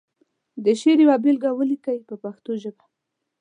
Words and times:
د 0.63 0.65
شعر 0.79 0.99
یوه 1.03 1.15
بېلګه 1.23 1.49
ولیکي 1.59 1.97
په 2.09 2.15
پښتو 2.23 2.51
ژبه. 2.61 2.85